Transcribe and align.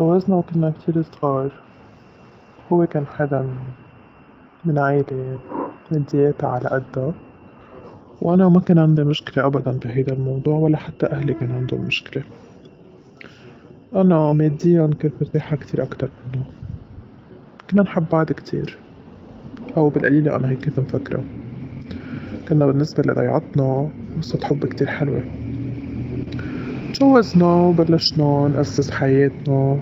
جوزنا 0.00 0.36
وكنا 0.36 0.70
كتير 0.70 1.02
صغار 1.02 1.52
هو 2.72 2.86
كان 2.86 3.06
حدا 3.06 3.46
من 4.64 4.78
عيلة 4.78 5.38
مادياتها 5.92 6.48
على 6.48 6.68
قدها 6.68 7.12
وأنا 8.22 8.48
ما 8.48 8.60
كان 8.60 8.78
عندي 8.78 9.04
مشكلة 9.04 9.46
أبدا 9.46 9.70
بهيدا 9.70 10.12
الموضوع 10.12 10.54
ولا 10.54 10.76
حتى 10.76 11.06
أهلي 11.06 11.34
كان 11.34 11.50
عندهم 11.50 11.80
مشكلة. 11.80 12.22
أنا 13.94 14.32
ماديا 14.32 14.90
كنت 15.02 15.12
مرتاحة 15.20 15.56
كتير 15.56 15.82
أكتر 15.82 16.08
منه 16.34 16.44
كنا 17.70 17.82
نحب 17.82 18.04
بعض 18.12 18.32
كتير 18.32 18.78
أو 19.76 19.88
بالقليلة 19.88 20.36
أنا 20.36 20.50
هيك 20.50 20.64
كنت 20.64 20.80
مفكرة. 20.80 21.24
كنا 22.48 22.66
بالنسبة 22.66 23.02
لضيعتنا 23.06 23.88
قصة 24.18 24.38
حب 24.46 24.66
كتير 24.66 24.86
حلوة. 24.86 25.22
تجوزنا 26.94 27.54
وبلشنا 27.54 28.50
نأسس 28.56 28.90
حياتنا. 28.90 29.80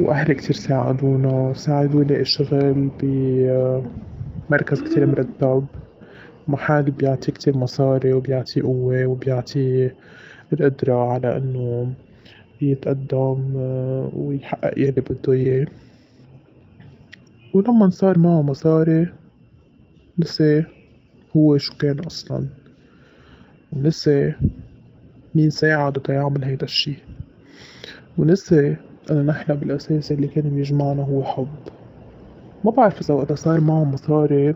وأهلي 0.00 0.34
كتير 0.34 0.56
ساعدونا 0.56 1.52
ساعدوني 1.54 2.24
شغل 2.24 2.90
بمركز 3.02 4.82
كتير 4.82 5.06
مرتب. 5.06 5.66
محل 6.48 6.82
بيعطي 6.82 7.32
كتير 7.32 7.56
مصاري 7.56 8.12
وبيعطي 8.12 8.60
قوة 8.60 9.06
وبيعطي 9.06 9.90
القدرة 10.52 11.12
على 11.12 11.36
إنه 11.36 11.92
يتقدم 12.60 13.56
ويحقق 14.14 14.78
يلي 14.78 15.00
بدو 15.00 15.32
إياه. 15.32 15.66
ولمن 17.54 17.90
صار 17.90 18.18
معه 18.18 18.42
مصاري 18.42 19.06
نسي 20.18 20.64
هو 21.36 21.58
شو 21.58 21.76
كان 21.76 22.00
أصلا. 22.00 22.46
ونسي 23.72 24.32
مين 25.34 25.50
ساعده 25.50 26.00
تيعمل 26.00 26.44
هيدا 26.44 26.64
الشي. 26.64 26.94
ونسي 28.18 28.76
إنه 29.10 29.22
نحنا 29.22 29.54
بالأساس 29.54 30.12
اللي 30.12 30.26
كان 30.26 30.50
بيجمعنا 30.50 31.02
هو 31.02 31.24
حب. 31.24 31.48
ما 32.64 32.70
بعرف 32.70 33.00
إذا 33.00 33.14
وقتا 33.14 33.34
صار 33.34 33.60
معه 33.60 33.84
مصاري 33.84 34.54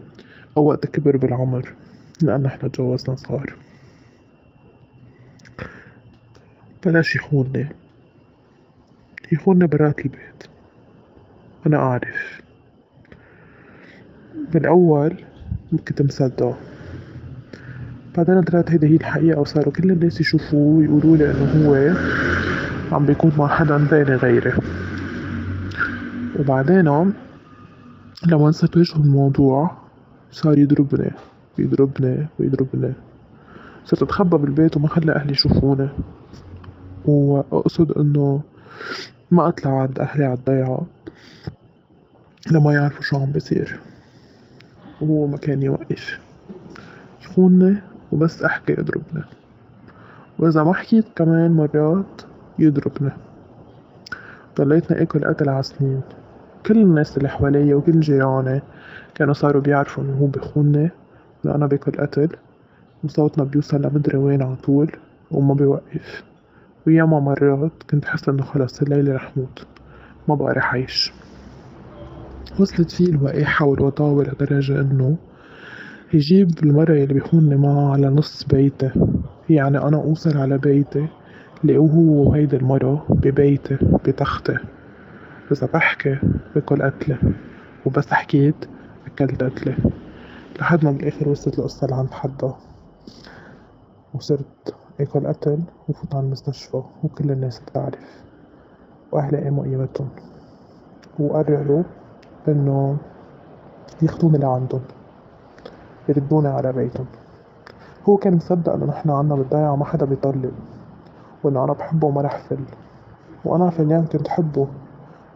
أو 0.56 0.64
وقتا 0.64 0.88
كبر 0.88 1.16
بالعمر 1.16 1.72
لأن 2.22 2.42
نحنا 2.42 2.68
تجوزنا 2.68 3.16
صغار. 3.16 3.54
بلش 6.86 7.16
يخونني. 7.16 7.66
يخونني 9.32 9.66
برات 9.66 9.98
البيت. 9.98 10.44
أنا 11.66 11.76
أعرف. 11.76 12.40
بالأول 14.52 15.24
كنت 15.88 16.02
مصدقه. 16.02 16.56
بعدين 18.16 18.42
طلعت 18.42 18.70
هيدي 18.70 18.86
هي 18.86 18.96
الحقيقة 18.96 19.40
وصاروا 19.40 19.72
كل 19.72 19.90
الناس 19.90 20.20
يشوفوه 20.20 20.78
ويقولولي 20.78 21.30
إنه 21.30 21.68
هو 21.68 21.74
عم 22.92 23.06
بيكون 23.06 23.32
مع 23.38 23.46
حدا 23.48 23.86
تاني 23.90 24.16
غيري. 24.16 24.52
وبعدين 26.38 27.12
لما 28.26 28.50
صرت 28.50 28.76
واجهه 28.76 28.96
الموضوع 28.96 29.76
صار 30.30 30.58
يضربني 30.58 31.10
ويضربني 31.58 32.26
ويضربني. 32.38 32.92
صرت 33.84 34.02
أتخبى 34.02 34.36
بالبيت 34.36 34.76
وما 34.76 34.88
خلى 34.88 35.12
أهلي 35.12 35.32
يشوفوني. 35.32 35.88
وأقصد 37.04 37.92
إنه 37.92 38.40
ما 39.30 39.48
أطلع 39.48 39.82
عند 39.82 39.98
أهلي 39.98 40.24
عالضيعة 40.24 40.86
لما 42.52 42.72
يعرفوا 42.72 43.02
شو 43.02 43.16
عم 43.16 43.32
بيصير. 43.32 43.80
وهو 45.00 45.26
ما 45.26 45.36
كان 45.36 45.62
يوقف. 45.62 46.18
يخونني 47.22 47.82
وبس 48.12 48.42
أحكي 48.42 48.72
يضربني. 48.72 49.24
وإذا 50.38 50.62
ما 50.62 50.74
حكيت 50.74 51.04
كمان 51.16 51.52
مرات 51.52 52.22
يضربني 52.58 53.10
ضليتني 54.58 55.02
آكل 55.02 55.24
قتل 55.24 55.48
عسنين 55.48 56.00
كل 56.66 56.78
الناس 56.78 57.16
اللي 57.18 57.28
حواليا 57.28 57.74
وكل 57.74 58.00
جيراني 58.00 58.60
كانوا 59.14 59.34
صاروا 59.34 59.62
بيعرفوا 59.62 60.04
إنه 60.04 60.16
هو 60.16 60.26
بيخونني 60.26 60.90
وأنا 61.44 61.66
باكل 61.66 61.92
قتل. 61.92 62.28
وصوتنا 63.04 63.44
بيوصل 63.44 63.82
لمدري 63.82 64.18
وين 64.18 64.42
عطول 64.42 64.92
وما 65.30 65.54
بيوقف. 65.54 66.22
وياما 66.86 67.20
مرات 67.20 67.72
كنت 67.90 68.04
حس 68.04 68.28
إنه 68.28 68.42
خلص 68.42 68.82
الليلة 68.82 69.14
رح 69.14 69.36
موت. 69.36 69.66
ما 70.28 70.34
بقى 70.34 70.52
رح 70.52 70.74
عيش 70.74 71.12
وصلت 72.60 72.90
فيه 72.90 73.06
الوقاحة 73.08 73.66
والوطاوة 73.66 74.24
لدرجة 74.24 74.80
إنه 74.80 75.16
يجيب 76.14 76.50
المرة 76.62 76.94
يلي 76.94 77.14
بيخونني 77.14 77.56
معها 77.56 77.92
على 77.92 78.06
نص 78.08 78.44
بيتي. 78.44 78.90
يعني 79.50 79.78
أنا 79.78 79.96
أوصل 79.96 80.36
على 80.38 80.58
بيتي 80.58 81.08
لاقوه 81.64 81.90
هو 81.90 82.28
وهيدي 82.30 82.56
المرة 82.56 83.06
ببيتي 83.08 83.78
بتختي 84.04 84.58
إذا 85.52 85.68
بحكي 85.74 86.18
باكل 86.54 86.82
قتلة 86.82 87.18
وبس 87.86 88.06
حكيت 88.12 88.54
أكلت 89.06 89.44
قتلة. 89.44 89.76
لحد 90.60 90.84
ما 90.84 90.90
بالآخر 90.90 91.28
وصلت 91.28 91.58
القصة 91.58 91.86
لعند 91.86 92.10
حدها. 92.10 92.58
وصرت 94.14 94.74
آكل 95.00 95.26
قتل 95.26 95.60
وفوت 95.88 96.14
عالمستشفى 96.14 96.82
وكل 97.02 97.30
الناس 97.30 97.60
بتعرف. 97.60 98.22
وأهلي 99.12 99.44
قاموا 99.44 99.64
قيمتن 99.64 100.08
وقرروا 101.18 101.82
إنه 102.48 102.96
ياخدوني 104.02 104.38
لعندن 104.38 104.80
يردوني 106.08 106.48
على 106.48 106.72
بيتن 106.72 107.04
هو 108.08 108.16
كان 108.16 108.34
مصدق 108.34 108.72
إنه 108.72 108.86
نحنا 108.86 109.18
عنا 109.18 109.34
بالضيعة 109.34 109.76
ما 109.76 109.84
حدا 109.84 110.06
بيطلق. 110.06 110.52
وإنه 111.46 111.64
أنا 111.64 111.72
بحبه 111.72 112.06
وما 112.06 112.22
رح 112.22 112.42
وأنا 113.44 113.70
فعليا 113.70 114.00
كنت 114.12 114.28
حبه 114.28 114.66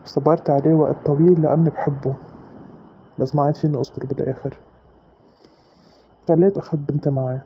صبرت 0.04 0.50
عليه 0.50 0.74
وقت 0.74 0.96
طويل 1.06 1.42
لأني 1.42 1.70
بحبه. 1.70 2.14
بس 3.18 3.34
ما 3.34 3.42
عاد 3.42 3.56
فيني 3.56 3.80
أصبر 3.80 4.06
بالآخر. 4.06 4.56
فليت 6.26 6.58
أخد 6.58 6.86
بنتي 6.86 7.10
معي. 7.10 7.40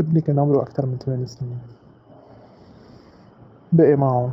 ابني 0.00 0.20
كان 0.20 0.38
عمره 0.38 0.62
أكتر 0.62 0.86
من 0.86 0.98
ثمان 0.98 1.26
سنين. 1.26 1.58
بقي 3.72 3.96
معه. 3.96 4.30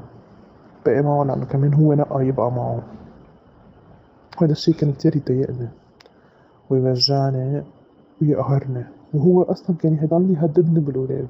بقي 0.86 1.02
معه 1.02 1.24
لأنه 1.24 1.46
كمان 1.46 1.74
هو 1.74 1.94
نقى 1.94 2.28
يبقى 2.28 2.52
معه. 2.52 2.82
وهيدا 4.38 4.52
الشي 4.54 4.74
كان 4.74 4.94
كتير 4.94 5.16
يضايقني 5.16 5.68
ويوجعني 6.70 7.64
ويقهرني. 8.22 8.86
وهو 9.14 9.44
أصلا 9.44 9.76
كان 9.76 9.94
يضل 10.04 10.32
يهددني 10.32 10.80
بالولاد 10.80 11.30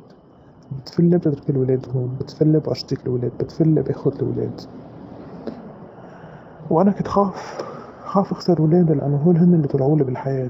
بتفلي 0.72 1.18
بترك 1.18 1.50
الولاد 1.50 1.86
هون 1.96 2.18
بتفلي 2.22 2.60
بأشتك 2.60 3.06
الولاد 3.08 3.32
بتفلي 3.40 3.82
باخد 3.82 4.22
الولاد. 4.22 4.62
وأنا 6.70 6.92
كنت 6.92 7.08
خاف 7.08 7.62
خاف 8.06 8.32
أخسر 8.32 8.62
ولادي 8.62 8.94
لأنه 8.94 9.18
هول 9.18 9.38
هن 9.38 9.54
اللي 9.54 9.68
طلعولي 9.68 10.04
بالحياة. 10.04 10.50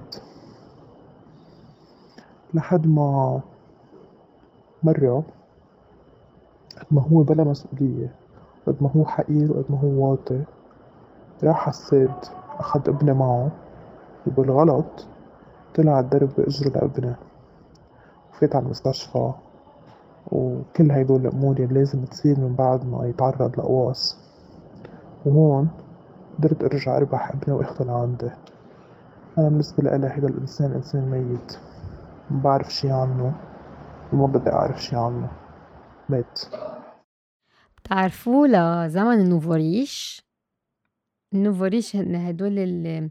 لحد 2.53 2.87
ما 2.87 3.39
مرة 4.83 5.23
قد 6.79 6.85
ما 6.91 7.01
هو 7.01 7.23
بلا 7.23 7.43
مسؤولية 7.43 8.15
قد 8.67 8.75
ما 8.81 8.89
هو 8.97 9.05
حقير 9.05 9.51
وقد 9.51 9.65
ما 9.69 9.79
هو 9.79 10.09
واطي 10.11 10.43
راح 11.43 11.65
عالصيد 11.65 12.11
أخد 12.59 12.89
ابني 12.89 13.13
معه 13.13 13.51
وبالغلط 14.27 15.07
طلع 15.75 15.99
الدرب 15.99 16.29
بإجره 16.37 16.69
لابني 16.69 17.15
وفات 18.33 18.55
عالمستشفى 18.55 19.31
وكل 20.31 20.91
هيدول 20.91 21.21
الأمور 21.21 21.59
يلي 21.59 21.73
لازم 21.73 22.05
تصير 22.05 22.39
من 22.39 22.55
بعد 22.55 22.85
ما 22.85 23.07
يتعرض 23.07 23.59
لقواص. 23.59 24.17
وهون 25.25 25.69
قدرت 26.37 26.63
أرجع 26.63 26.97
أربح 26.97 27.29
ابني 27.29 27.53
وأخده 27.55 27.85
لعندي. 27.85 28.29
أنا 29.37 29.49
بالنسبة 29.49 29.83
لإلي 29.83 30.07
هيدا 30.07 30.27
الإنسان 30.27 30.71
إنسان 30.71 31.09
ميت. 31.09 31.57
مبعرف 32.31 32.73
شي 32.73 32.91
عنه. 32.91 33.35
وما 34.13 34.27
بدي 34.27 34.49
أعرف 34.49 34.83
شي 34.83 34.95
عنه. 34.95 35.31
مات. 36.09 36.41
بتعرفوا 37.77 38.47
لزمن 38.47 39.19
النوفوريش؟ 39.19 40.27
النوفوريش 41.33 41.95
هن 41.95 42.15
هدول 42.15 42.59
ال 42.59 43.09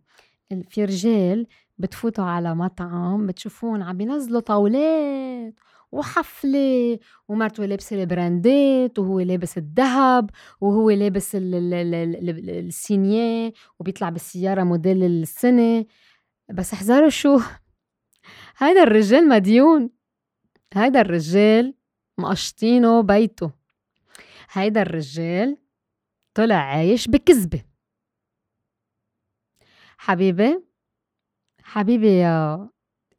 في 0.69 0.85
رجال 0.85 1.47
بتفوتوا 1.79 2.25
على 2.25 2.55
مطعم 2.55 3.27
بتشوفون 3.27 3.83
عم 3.83 3.97
بينزلوا 3.97 4.41
طاولات 4.41 5.55
وحفلة 5.93 6.99
ومرته 7.29 7.65
لابسة 7.65 8.03
البراندات 8.03 8.99
وهو 8.99 9.21
لابس 9.21 9.59
الذهب 9.59 10.31
وهو 10.61 10.91
لابس 10.91 11.35
ال 11.37 11.55
ال 11.55 11.95
ال 11.95 12.51
السينية 12.51 13.53
وبيطلع 13.79 14.09
بالسيارة 14.11 14.63
موديل 14.65 15.05
السنة. 15.05 15.85
بس 16.55 16.73
احذروا 16.73 17.09
شو 17.09 17.41
هيدا 18.59 18.83
الرجال 18.83 19.29
مديون. 19.29 19.91
هيدا 20.75 21.01
الرجال 21.01 21.75
مقشطينه 22.19 23.01
بيته. 23.01 23.51
هيدا 24.53 24.83
الرجال 24.83 25.57
طلع 26.35 26.55
عايش 26.57 27.09
بكذبة. 27.09 27.65
حبيبي 29.99 30.65
حبيبي 31.63 32.19
يا 32.19 32.69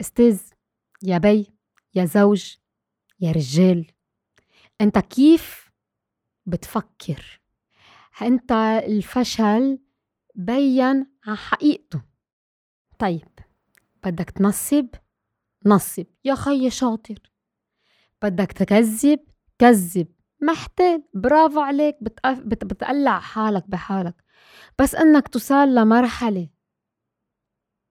أستاذ 0.01 0.39
يا 1.03 1.17
بي. 1.17 1.56
يا 1.97 2.05
زوج 2.05 2.55
يا 3.19 3.31
رجال 3.31 3.91
أنت 4.81 4.97
كيف 4.99 5.71
بتفكر؟ 6.45 7.41
أنت 8.21 8.51
الفشل 8.85 9.79
بيّن 10.35 11.05
عن 11.25 11.35
حقيقته. 11.35 12.01
طيب 12.99 13.27
بدّك 14.05 14.29
تنصّب، 14.29 14.87
نصّب. 15.65 16.05
يا 16.25 16.35
خيي 16.35 16.69
شاطر، 16.69 17.19
بدّك 18.23 18.51
تكذّب، 18.51 19.19
كذّب، 19.59 20.07
محتال. 20.41 21.03
برافو 21.13 21.59
عليك. 21.59 21.97
بتق 22.01 22.31
بت 22.31 22.63
بتقلّع 22.65 23.19
حالك 23.19 23.69
بحالك، 23.69 24.15
بس 24.79 24.95
إنّك 24.95 25.27
توصل 25.27 25.75
لمرحلة 25.75 26.49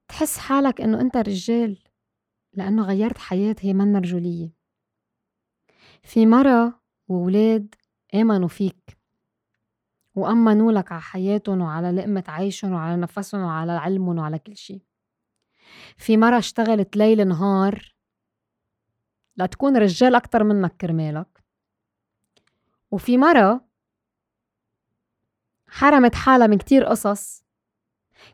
تحس 0.09 0.39
حالك 0.39 0.81
إنّو 0.81 1.01
إنت 1.01 1.17
رجّال. 1.17 1.86
لإنّو 2.57 2.83
غيّرت 2.83 3.19
حياة 3.19 3.57
هي 3.61 3.73
مَنّا 3.75 3.99
رجوليّة. 3.99 4.53
في 6.03 6.27
مرا 6.27 6.81
وولاد 7.09 7.75
آمنوا 8.15 8.49
فيك 8.49 8.99
وأمّنوا 10.15 10.73
لك 10.73 10.93
عا 10.93 10.99
حياتٌ 10.99 11.49
وعلى 11.49 11.91
لقمة 11.91 12.25
عيشٌ 12.29 12.65
وعلى 12.65 12.97
نفسٌ 12.97 13.35
وعلى 13.35 13.73
علمٌ 13.73 14.09
وعلى 14.09 14.39
كل 14.39 14.57
شي. 14.57 14.87
في 15.97 16.17
مرا 16.17 16.39
اشتغلت 16.39 16.97
ليل 16.97 17.29
نهار 17.29 17.95
لتكون 19.37 19.77
رجّال 19.77 20.15
أكتر 20.15 20.45
منّك 20.45 20.77
كرمالك، 20.77 21.45
وفي 22.91 23.19
مرا 23.19 23.61
حرمت 25.69 26.15
حالا 26.15 26.47
من 26.47 26.59
كتير 26.59 26.93
أصص 26.93 27.45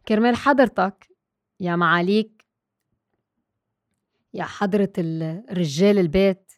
كرمال 0.09 0.37
حضرتك 0.37 1.09
يا 1.61 1.77
معاليك 1.77 2.42
يا 4.35 4.45
حضرة 4.45 4.93
ال 4.99 5.45
رجّال 5.51 5.99
البيت 5.99 6.53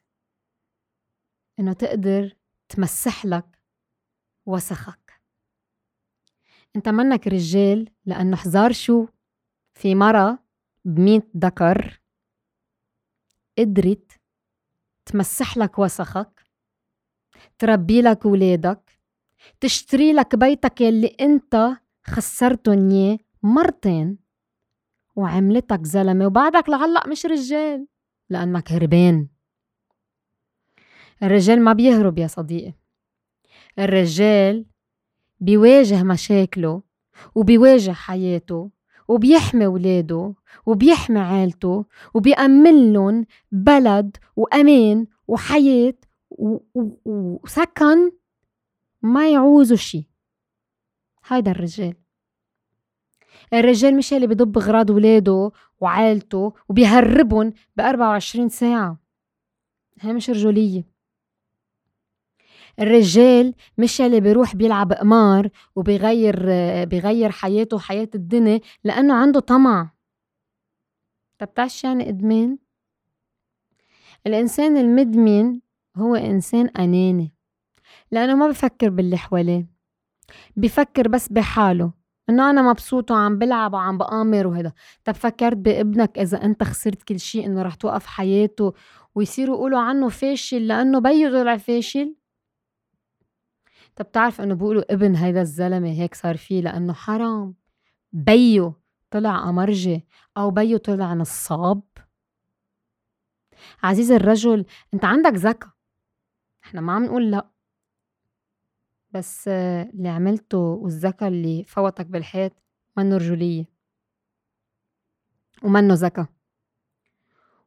إنّو 1.61 1.73
تقدر 1.73 2.37
تمسّحلك 2.69 3.59
وسخك. 4.47 5.21
إنت 6.77 6.89
منّك 6.89 7.27
رجّال 7.27 7.91
لإنّو 8.07 8.37
حزار 8.37 8.73
شو 8.73 9.07
في 9.75 9.95
مرا 9.95 10.39
بميت 10.85 11.29
دكر 11.35 12.01
قدرت 13.59 14.13
تمسّحلك 15.07 15.79
وسخك، 15.79 16.45
تربّيلك 17.59 18.27
ولادك، 18.27 18.91
تشتريلك 19.61 20.37
بيتك 20.37 20.81
يلّي 20.81 21.07
إنت 21.21 21.71
خسّرتُن 22.07 22.91
ياه 22.91 23.19
مرتين 23.43 24.19
وعملتك 25.17 25.85
زلمة 25.85 26.27
وبعدك 26.27 26.69
لهلّأ 26.69 27.07
مش 27.09 27.27
رجّال 27.27 27.87
لإنّك 28.31 28.73
هربان. 28.73 29.29
الرّجال 31.23 31.61
ما 31.65 31.73
بيهرُب 31.73 32.19
يا 32.19 32.27
صديقي، 32.27 32.75
الرّجال 33.79 34.67
بيواجه 35.41 36.03
مشاكلو 36.03 36.83
وبيواجه 37.35 37.91
حياته 37.93 38.71
وبيحمي 39.09 39.67
ولاده 39.67 40.35
وبيحمي 40.67 41.21
عيلته 41.21 41.85
وبيأمّنلُن 42.15 43.25
بلد 43.53 44.17
وأمان 44.37 45.07
وحياة 45.29 45.95
وسكن 47.05 48.13
ما 49.03 49.31
يعوزو 49.31 49.77
شي 49.77 50.09
هيدا 51.27 51.51
الرّجال. 51.51 52.04
الرّجال 53.61 53.97
مش 53.97 54.13
بيضُب 54.27 54.59
غراض 54.59 54.91
ولاده 54.91 55.51
وبيهرّبُن 56.69 57.53
بي 57.77 57.83
أربعة 57.83 58.09
وعشرين 58.09 58.49
ساعة 58.49 58.99
هاي 60.01 60.13
مش 60.13 60.31
رجوليّة. 60.31 60.85
الرّجال 62.81 63.55
مش 63.79 64.01
يلّي 64.01 64.21
بيروح 64.21 64.57
بيلعب 64.57 64.93
قمار 64.93 65.49
وبيغيّر 65.77 66.37
بيغيّر 66.85 67.31
حياته 67.31 67.77
وحياة 67.77 68.09
الدّني 68.15 68.63
لإنّو 68.85 69.15
عندو 69.15 69.41
طمع. 69.41 69.91
طب 71.39 71.47
بتعرف 71.47 71.71
شو 71.73 71.89
يعني 71.89 72.09
إدمان؟ 72.09 72.59
الإنسان 74.27 74.77
المدمن 74.77 75.61
هو 75.97 76.15
إنسان 76.15 76.69
أناني 76.69 77.33
لإنّو 78.11 78.37
ما 78.37 78.49
بيفكّر 78.49 78.89
بالّي 78.91 79.17
حواليه 79.17 79.67
بيفكّر 80.57 81.09
بس 81.09 81.29
بإنّو 81.33 82.43
أنا 82.51 82.63
مبسوط 82.63 83.11
وعم 83.11 83.39
بلعب 83.39 83.73
وعم 83.75 83.99
بآمر 83.99 84.47
وهيدا، 84.47 84.73
طب 85.05 85.15
فكّرت 85.15 85.57
بابنك 85.57 86.19
إذا 86.19 86.45
إنت 86.45 86.63
خسرت 86.65 87.03
كل 87.03 87.21
شي 87.21 87.47
إنّو 87.47 87.63
رح 87.63 87.75
توقف 87.75 88.07
حياته 88.07 88.73
ويصيروا 89.15 89.57
يقولوا 89.57 89.79
عنّو 89.81 90.09
فاشل 90.09 90.67
لإنّو 90.69 91.01
بيو 91.01 91.31
طلع 91.31 91.57
فاشل؟ 91.57 92.15
طب 93.97 94.05
بتعرف 94.05 94.41
إنّو 94.41 94.55
بيئولوا 94.55 94.93
ابن 94.93 95.17
هيدا 95.17 95.41
الزّلمة 95.43 95.89
هيك 95.91 96.15
صار 96.15 96.37
في 96.37 96.61
لإنّو 96.61 96.93
حرام 96.95 97.55
بيو 98.13 98.75
طلع 99.11 99.49
أمرجي 99.49 100.07
أو 100.37 100.51
بيو 100.51 100.79
طلع 100.79 101.15
نصّاب؟ 101.15 101.83
عزيزي 103.83 104.17
الرّجل 104.17 104.65
إنت 104.95 105.05
عندك 105.05 105.35
زكا 105.37 105.71
نحن 106.65 106.79
ما 106.79 106.93
عم 106.93 107.05
نقول 107.05 107.31
لأ 107.31 107.49
بس 109.15 109.49
الّي 109.49 110.09
عملتو 110.09 110.59
والزّكا 110.59 111.29
الّي 111.29 111.65
فوتك 111.69 112.07
بالحيط 112.07 112.53
منّو 112.97 113.17
رجوليّة 113.17 113.65
ومنّو 115.63 115.95
زكا 115.95 116.27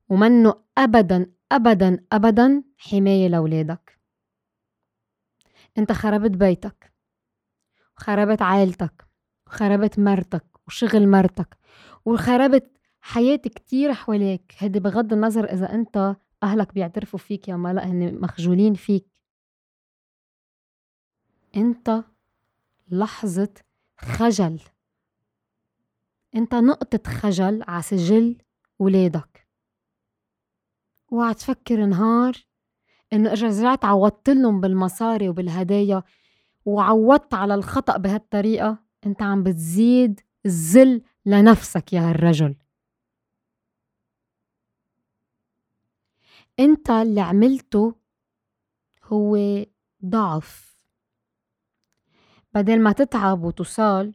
ومنّو 0.10 0.54
أبداً 0.78 1.26
أبداً 1.52 2.00
أبداً 2.12 2.64
حماية 2.78 3.28
لولادك. 3.28 3.98
إنت 5.78 5.92
خربت 5.92 6.32
بيتك 6.32 6.92
وخربت 7.98 8.42
عيلتك 8.42 9.06
وخربت 9.48 10.00
مرتك 10.00 10.44
وشغل 10.68 11.08
مرتك 11.10 11.58
وخربت 12.06 12.72
حياة 13.02 13.36
كتير 13.36 13.94
حواليك 13.94 14.54
هيدي 14.58 14.80
بغض 14.80 15.14
النّظر 15.14 15.46
إذا 15.54 15.74
إنت 15.76 16.16
أهلك 16.44 16.74
بيعترفوا 16.74 17.20
فيك 17.20 17.48
يا 17.48 17.56
ما 17.56 17.74
لأ 17.74 17.86
هنّي 17.88 18.12
مخجولين 18.12 18.74
فيك. 18.74 19.17
إنت 21.58 22.04
لحظة 22.90 23.54
خجل. 23.98 24.60
إنت 26.36 26.56
نقطة 26.56 27.12
خجل 27.12 27.64
عا 27.68 27.82
سجل 27.82 28.38
ولادك. 28.80 29.48
اوعى 31.14 31.34
تفكّر 31.34 31.86
نهار 31.86 32.48
إنّو 33.14 33.30
إجا 33.30 33.48
رجعت 33.48 33.86
عوّضتلُن 33.86 34.62
بالمصاري 34.62 35.30
وبالهدايا 35.30 36.04
وعوّضت 36.66 37.34
على 37.34 37.56
الخطأ 37.56 37.98
بي 37.98 38.10
هالطّريقة 38.10 38.78
إنت 39.06 39.22
عم 39.22 39.44
بتزيد 39.44 40.20
الزّل 40.46 41.02
لنفسك 41.26 41.94
يا 41.94 42.10
هالرّجل. 42.10 42.56
إنت 46.60 46.90
الّي 46.90 47.22
عملتو 47.22 47.94
هوّ 49.04 49.66
ضعف. 50.06 50.67
بدال 52.58 52.84
ما 52.84 52.92
تتعب 52.92 53.44
وتوصل 53.44 54.14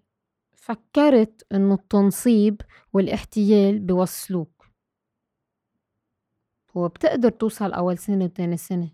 فكّرت 0.55 1.47
إنّو 1.53 1.75
التنصيب 1.75 2.61
والاحتيال 2.93 3.79
بي 3.79 3.93
وصّلوك 3.93 4.67
وبتقدر 6.75 7.31
توصل 7.31 7.73
أول 7.73 7.99
سنة 7.99 8.25
وتاني 8.25 8.57
سنة 8.57 8.91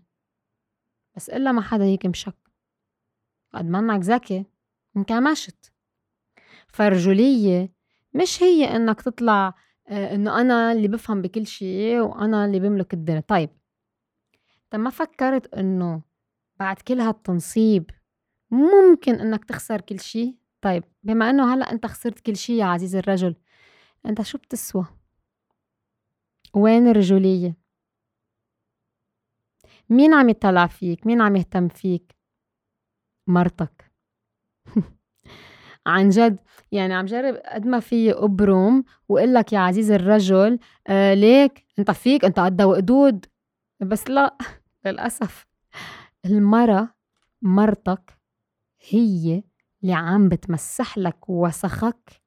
بس 1.15 1.29
إلّا 1.29 1.51
ما 1.51 1.61
حدا 1.61 1.83
هيك 1.83 2.05
مشك. 2.05 2.35
قد 3.53 3.65
منّك 3.65 4.01
زكي 4.03 4.45
انكمشت، 4.97 5.73
فا 6.67 6.87
الرجوليّة 6.87 7.73
مش 8.13 8.43
هيّ 8.43 8.75
إنّك 8.75 9.01
تطلع 9.01 9.53
إنّو 9.91 10.31
أنا 10.31 10.71
الّي 10.71 10.87
بفهم 10.87 11.21
بي 11.21 11.27
كل 11.27 11.47
شي 11.47 11.99
وأنا 11.99 12.45
الّي 12.45 12.59
بملك 12.59 12.93
الدّنيا. 12.93 13.19
طيب 13.19 13.49
انت 14.63 14.75
ما 14.75 14.89
فكّرت 14.89 15.53
إنّو 15.53 16.01
بعد 16.59 16.75
كل 16.75 16.99
هالتنصيب 16.99 17.91
مُمكن 18.51 19.15
إنّك 19.19 19.45
تخسر 19.45 19.81
كل 19.81 19.99
شي؟ 19.99 20.37
طيب 20.61 20.83
بما 21.03 21.29
إنّو 21.29 21.43
هلّأ 21.43 21.71
إنت 21.71 21.85
خسرت 21.85 22.19
كل 22.19 22.35
شي 22.37 22.57
يا 22.57 22.65
عزيزي 22.65 22.99
الرّجل 22.99 23.35
إنت 24.05 24.21
شو 24.21 24.37
بتسوى؟ 24.37 24.85
وين 26.53 26.87
الرجوليّة؟ 26.87 27.55
مين 29.89 30.13
عم 30.13 30.29
يطّلع 30.29 30.67
فيك؟ 30.67 31.07
مين 31.07 31.21
عم 31.21 31.35
يهتم 31.35 31.67
فيك؟ 31.67 32.15
مرتك 33.27 33.91
عنجد 35.87 36.37
يعني 36.71 36.93
عم 36.93 37.05
جرّب 37.05 37.35
أد 37.43 37.67
ما 37.67 37.79
فيّ 37.79 38.11
أبرُم 38.13 38.83
وألّك 39.09 39.53
يا 39.53 39.59
عزيزي 39.59 39.95
الرّجل 39.95 40.59
ليك 41.13 41.65
إنت 41.79 41.91
فيك 41.91 42.25
إنت 42.25 42.39
قدّا 42.39 42.65
وقدود 42.65 43.25
بس 43.81 44.09
لأ 44.09 44.37
للأسف 44.85 45.47
المرا 46.25 46.89
مرتك 47.41 48.18
هيّ 48.87 49.43
الّي 49.83 49.93
عم 49.93 50.29
بتمسّحلك 50.29 51.29
وسخك 51.29 52.21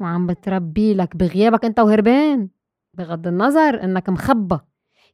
وعم 0.00 0.26
بتربّيلك 0.26 1.16
بغيابك 1.16 1.64
إنت 1.64 1.80
وهربان 1.80 2.48
بغض 2.94 3.26
النّظر 3.26 3.84
إنّك 3.84 4.08
مخبّى. 4.08 4.60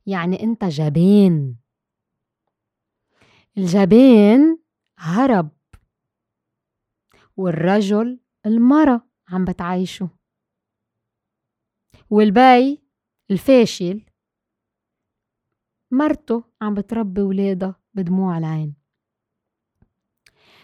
يعني 0.07 0.43
إنت 0.43 0.65
جبان. 0.65 1.55
الجبان 3.59 4.59
هرب. 4.99 5.49
والرجل 7.37 8.21
المرة 8.47 9.07
عم 9.29 9.45
بتعايشه 9.45 10.09
والبي 12.11 12.83
الفاشل 13.31 14.03
مرته 15.91 16.45
عم 16.63 16.75
بتربي 16.75 17.23
ولادها 17.23 17.75
بدموع 17.95 18.39
العين. 18.39 18.86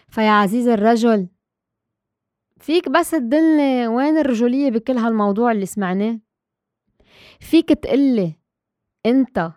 فيا 0.07 0.29
عزيز 0.31 0.67
الرجل 0.67 1.27
فيك 2.59 2.89
بس 2.89 3.11
تدلني 3.11 3.87
وين 3.87 4.17
الرجولية 4.17 4.69
بكل 4.71 4.97
هالموضوع 4.97 5.51
اللي 5.51 5.65
سمعناه؟ 5.65 6.19
فيك 7.39 7.69
تقلي 7.69 8.39
أنت 9.05 9.51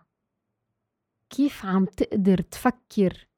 كيف 1.31 1.67
عم 1.67 1.85
تقدر 1.85 2.41
تفكر 2.41 3.29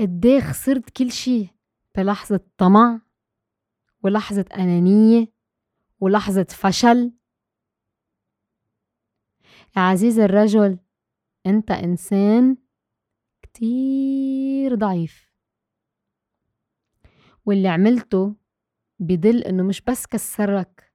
قديه 0.00 0.40
خسرت 0.40 0.90
كل 0.90 1.12
شي 1.12 1.48
بلحظة 1.96 2.40
طمع 2.58 3.00
ولحظة 4.04 4.44
أنانية 4.54 5.32
ولحظة 6.00 6.46
فشل؟ 6.50 7.12
يا 9.76 9.80
عزيز 9.82 10.18
الرجل 10.18 10.78
أنت 11.46 11.70
إنسان 11.70 12.56
كتير 13.42 14.74
ضعيف. 14.74 15.31
واللي 17.46 17.68
عملته 17.68 18.34
بدل 18.98 19.42
إنه 19.42 19.62
مش 19.62 19.80
بس 19.80 20.06
كسرك 20.06 20.92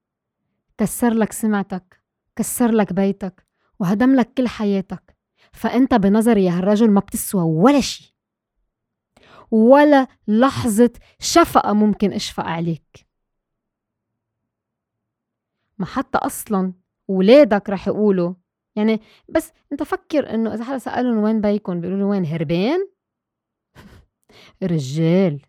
كسر 0.78 1.14
لك 1.14 1.32
سمعتك 1.32 2.02
كسر 2.36 2.72
لك 2.72 2.94
بيتك 2.94 3.48
وهدم 3.80 4.16
لك 4.16 4.34
كل 4.34 4.48
حياتك. 4.48 5.18
فأنت 5.54 5.94
بنظري 5.94 6.46
يا 6.46 6.52
هالرجل 6.52 6.92
ما 6.92 7.00
بتسوى 7.00 7.42
ولا 7.44 7.82
شي. 7.82 8.16
ولا 9.52 10.08
لحظة 10.28 10.94
شفقة 11.20 11.74
ممكن 11.74 12.14
أشفق 12.14 12.44
عليك. 12.44 13.08
ما 15.78 15.86
حتى 15.86 16.18
أصلا 16.18 16.74
ولادك 17.08 17.70
رح 17.70 17.88
يقولوا 17.88 18.34
يعني 18.76 19.02
بس 19.30 19.52
أنت 19.72 19.84
فكر 19.84 20.34
إنه 20.34 20.54
إذا 20.54 20.64
حدا 20.64 20.78
سألهم 20.78 21.18
وين 21.18 21.42
بيكم 21.42 21.82
بيقولوا 21.82 22.10
وين 22.10 22.26
هربان؟ 22.26 22.88
رجال. 24.64 25.42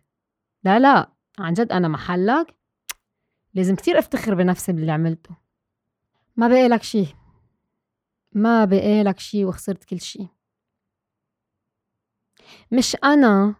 لا 0.63 0.79
لا 0.79 1.11
عن 1.39 1.53
جد 1.53 1.71
أنا 1.71 1.87
محلك. 1.87 2.55
لازم 3.53 3.75
كتير 3.75 3.99
أفتخر 3.99 4.35
بنفسي 4.35 4.73
باللي 4.73 4.91
عملته. 4.91 5.37
ما 6.35 6.47
بقي 6.47 6.67
لك 6.67 6.83
شي. 6.83 7.05
ما 8.35 8.65
بقي 8.65 9.03
لك 9.03 9.19
شي 9.19 9.45
وخسرت 9.45 9.83
كل 9.83 10.01
شي. 10.01 10.27
مش 12.71 12.95
أنا 13.03 13.55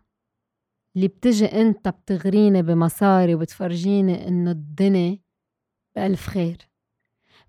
اللي 0.95 1.07
بتجي 1.07 1.45
أنت 1.45 1.87
بتغريني 1.87 2.61
بمصاري 2.61 3.35
وبتفرجيني 3.35 4.27
إنه 4.27 4.51
الدنيا 4.51 5.19
بألف 5.95 6.27
خير. 6.27 6.69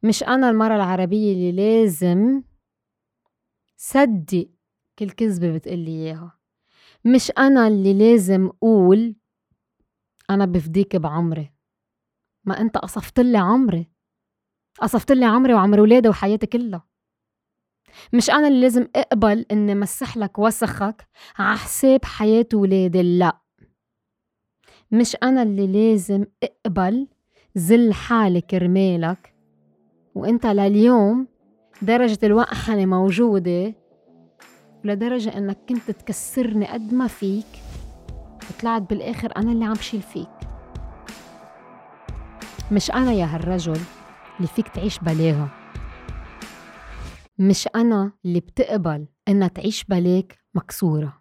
مش 0.03 0.23
أنا 0.23 0.51
المرة 0.51 0.77
العربية 0.77 1.33
اللي 1.33 1.53
لازم 1.53 2.43
صدق 3.77 4.51
كل 4.99 5.11
كذبة 5.11 5.55
بتقلي 5.55 5.91
إياها. 5.91 6.39
مش 7.05 7.31
أنا 7.39 7.69
اللي 7.69 7.95
لازم 7.95 8.47
أقول 8.47 9.20
أنا 10.31 10.45
بفديك 10.45 10.97
بعمري. 10.97 11.53
ما 12.45 12.61
أنت 12.61 12.79
قصفت 12.79 13.21
لي 13.21 13.39
عمري. 13.39 13.91
قصفت 14.81 15.13
لي 15.13 15.25
عمري 15.25 15.55
وعمر 15.55 15.81
ولادي 15.81 16.09
وحياتي 16.09 16.47
كلها. 16.47 16.87
مش 18.13 18.31
أنا 18.31 18.49
اللي 18.49 18.61
لازم 18.61 18.89
أقبل 18.97 19.47
إني 19.53 19.75
مسح 19.75 20.17
لك 20.17 20.39
وسخك 20.39 21.09
على 21.39 21.57
حساب 21.59 22.05
حياة 22.05 22.47
ولادي 22.55 23.19
لا. 23.19 23.41
مش 24.91 25.17
أنا 25.23 25.43
اللي 25.43 25.67
لازم 25.67 26.25
أقبل 26.43 27.09
زل 27.55 27.95
حالي 27.95 28.41
كرمالك. 28.41 29.35
وأنت 30.15 30.47
لليوم 30.47 31.29
درجة 31.83 32.19
الوقحنة 32.23 32.87
موجودة 32.87 33.75
ولدرجة 34.85 35.39
إنك 35.39 35.59
كنت 35.69 35.91
تكسرني 35.91 36.67
قد 36.67 36.95
ما 36.95 37.07
فيك. 37.07 37.47
وطلعت 38.61 38.83
بالآخر 38.83 39.33
أنا 39.37 39.53
اللي 39.53 39.65
عم 39.65 39.75
شيل 39.75 40.03
فيك. 40.03 40.29
مش 42.73 42.91
أنا 42.91 43.13
يا 43.13 43.25
هالرجل 43.25 43.81
اللي 44.37 44.49
فيك 44.49 44.69
تعيش 44.69 44.99
بلاها. 44.99 45.49
مش 47.39 47.69
أنا 47.75 48.13
اللي 48.25 48.41
بتقبل 48.41 49.07
إنها 49.29 49.49
تعيش 49.49 49.85
بلاك 49.85 50.39
مكسورة. 50.55 51.20